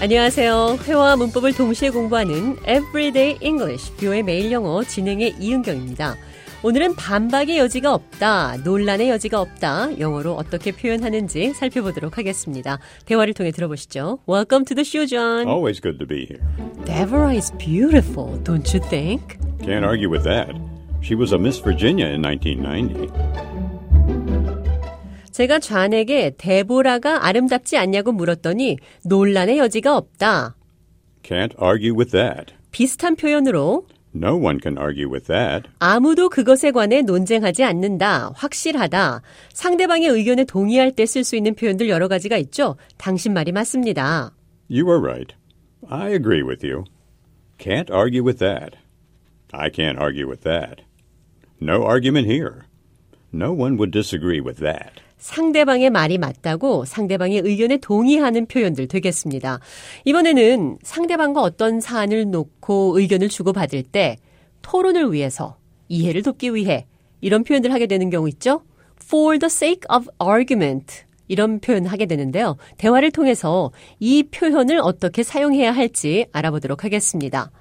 [0.00, 0.78] 안녕하세요.
[0.82, 6.16] 회화와 문법을 동시에 공부하는 Everyday English, 뷰의 매일 영어 진행의 이은경입니다.
[6.62, 12.78] 오늘은 반박의 여지가 없다, 논란의 여지가 없다, 영어로 어떻게 표현하는지 살펴보도록 하겠습니다.
[13.04, 14.20] 대화를 통해 들어보시죠.
[14.26, 15.46] Welcome to the show, John.
[15.46, 16.40] Always good to be here.
[16.86, 19.36] Deborah is beautiful, don't you think?
[19.60, 20.48] Can't argue with that.
[21.02, 23.49] She was a Miss Virginia in 1990.
[25.40, 28.76] 제가 좌에게 데보라가 아름답지 않냐고 물었더니
[29.06, 30.54] 논란의 여지가 없다.
[31.22, 32.52] Can't argue with that.
[32.72, 35.66] 비슷한 표현으로 No one can argue with that.
[35.78, 38.32] 아무도 그것에 관해 논쟁하지 않는다.
[38.34, 39.22] 확실하다.
[39.54, 42.76] 상대방의 의견에 동의할 때 쓸 수 있는 표현들 여러 가지가 있죠.
[42.98, 44.32] 당신 말이 맞습니다.
[44.70, 45.34] You are right.
[45.88, 46.84] I agree with you.
[47.58, 48.76] Can't argue with that.
[49.52, 50.82] I can't argue with that.
[51.62, 52.64] No argument here.
[53.32, 54.90] No one would disagree with that.
[55.18, 59.60] 상대방의 말이 맞다고 상대방의 의견에 동의하는 표현들 되겠습니다.
[60.04, 64.16] 이번에는 상대방과 어떤 사안을 놓고 의견을 주고받을 때
[64.62, 65.56] 토론을 위해서
[65.88, 66.86] 이해를 돕기 위해
[67.20, 68.62] 이런 표현들 하게 되는 경우 있죠.
[69.02, 71.04] For the sake of argument.
[71.28, 72.56] 이런 표현 하게 되는데요.
[72.76, 77.52] 대화를 통해서 이 표현을 어떻게 사용해야 할지 알아보도록 하겠습니다.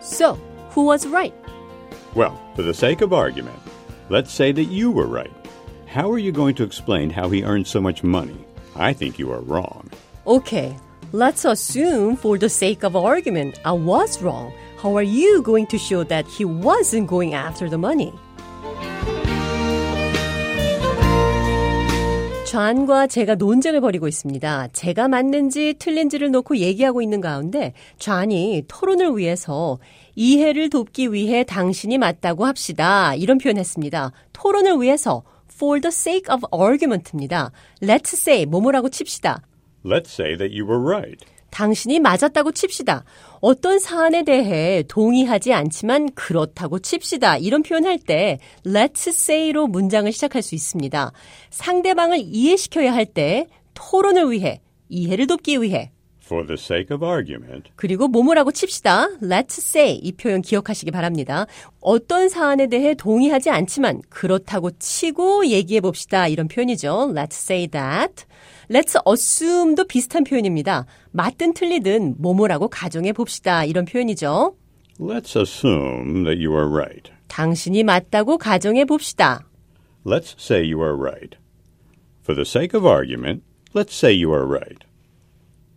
[0.00, 0.36] So,
[0.76, 1.45] who was right?
[2.16, 3.58] Well, for the sake of argument,
[4.08, 5.30] let's say that you were right.
[5.84, 8.38] How are you going to explain how he earned so much money?
[8.74, 9.90] I think you are wrong.
[10.26, 10.74] Okay,
[11.12, 14.54] let's assume for the sake of argument I was wrong.
[14.78, 18.14] How are you going to show that he wasn't going after the money?
[22.46, 24.68] 좌안과 제가 논쟁을 벌이고 있습니다.
[24.72, 29.78] 제가 맞는지 틀린지를 놓고 얘기하고 있는 가운데 좌안이 토론을 위해서
[30.14, 33.16] 이해를 돕기 위해 당신이 맞다고 합시다.
[33.16, 34.12] 이런 표현했습니다.
[34.32, 37.50] 토론을 위해서 for the sake of argument입니다.
[37.82, 39.42] Let's say 뭐뭐라고 칩시다.
[39.84, 41.26] Let's say that you were right.
[41.50, 43.04] 당신이 맞았다고 칩시다.
[43.40, 47.38] 어떤 사안에 대해 동의하지 않지만 그렇다고 칩시다.
[47.38, 51.12] 이런 표현할 때 let's say로 문장을 시작할 수 있습니다.
[51.50, 55.92] 상대방을 이해시켜야 할 때 토론을 위해 이해를 돕기 위해
[56.26, 59.06] For the sake of argument, 그리고 뭐뭐라고 칩시다.
[59.22, 61.46] Let's say 이 표현 기억하시기 바랍니다.
[61.80, 66.26] 어떤 사안에 대해 동의하지 않지만 그렇다고 치고 얘기해 봅시다.
[66.26, 67.12] 이런 표현이죠.
[67.14, 68.24] Let's say that.
[68.68, 70.86] Let's assume도 비슷한 표현입니다.
[71.12, 73.64] 맞든 틀리든 뭐뭐라고 가정해 봅시다.
[73.64, 74.56] 이런 표현이죠.
[74.98, 77.12] let's assume that you are right.
[77.28, 79.46] 당신이 맞다고 가정해 봅시다.
[80.04, 81.36] Let's say you are right.
[82.22, 83.44] For the sake of argument,
[83.74, 84.84] let's say you are right.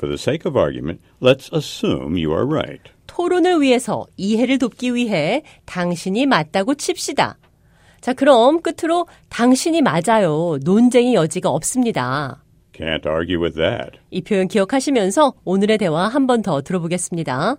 [0.00, 2.80] For the sake of argument, let's assume you are right.
[3.06, 7.36] 토론을 위해서 이해를 돕기 위해 당신이 맞다고 칩시다.
[8.00, 10.56] 자, 그럼 끝으로 당신이 맞아요.
[10.64, 12.42] 논쟁의 여지가 없습니다.
[12.72, 13.98] Can't argue with that.
[14.10, 17.56] 이 표현 기억하시면서 오늘의 대화 한 번 더 들어보겠습니다.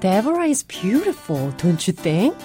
[0.00, 2.36] Deborah is beautiful, don't you think?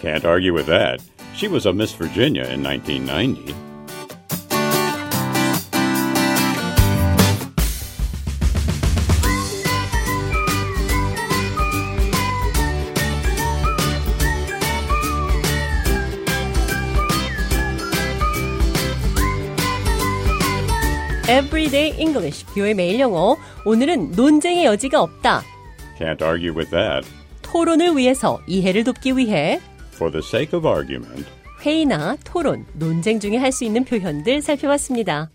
[0.00, 1.02] Can't argue with that.
[1.34, 3.54] She was a Miss Virginia in 1990.
[21.30, 23.36] Everyday English, 뷰의 매일 영어.
[23.64, 25.44] 오늘은 논쟁의 여지가 없다.
[25.96, 27.08] Can't argue with that.
[27.42, 29.60] 토론을 위해서 이해를 돕기 위해
[29.94, 31.24] For the sake of argument,
[31.64, 35.30] 회의나 토론, 논쟁 중에 할 수 있는 표현들 살펴봤습니다.